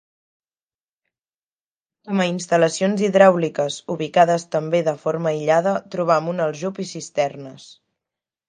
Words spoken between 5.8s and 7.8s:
trobam un aljub i cisternes.